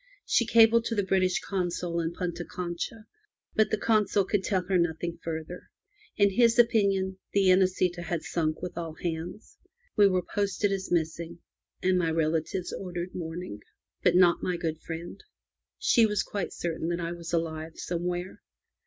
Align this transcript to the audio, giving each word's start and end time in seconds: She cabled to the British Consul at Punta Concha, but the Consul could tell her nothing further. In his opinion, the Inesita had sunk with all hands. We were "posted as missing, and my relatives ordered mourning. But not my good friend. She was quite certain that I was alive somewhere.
She 0.25 0.47
cabled 0.47 0.85
to 0.85 0.95
the 0.95 1.03
British 1.05 1.39
Consul 1.41 2.01
at 2.01 2.13
Punta 2.17 2.43
Concha, 2.43 3.05
but 3.55 3.69
the 3.69 3.77
Consul 3.77 4.25
could 4.25 4.43
tell 4.43 4.63
her 4.63 4.79
nothing 4.79 5.19
further. 5.23 5.69
In 6.17 6.31
his 6.31 6.57
opinion, 6.57 7.19
the 7.33 7.49
Inesita 7.51 8.01
had 8.01 8.23
sunk 8.23 8.63
with 8.63 8.79
all 8.79 8.95
hands. 8.95 9.59
We 9.95 10.07
were 10.07 10.23
"posted 10.23 10.71
as 10.71 10.89
missing, 10.91 11.37
and 11.83 11.99
my 11.99 12.09
relatives 12.09 12.73
ordered 12.73 13.13
mourning. 13.13 13.61
But 14.01 14.15
not 14.15 14.41
my 14.41 14.57
good 14.57 14.81
friend. 14.81 15.23
She 15.77 16.07
was 16.07 16.23
quite 16.23 16.51
certain 16.51 16.87
that 16.87 16.99
I 16.99 17.11
was 17.11 17.31
alive 17.31 17.77
somewhere. 17.77 18.41